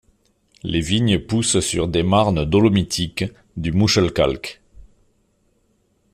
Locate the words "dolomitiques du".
2.43-3.71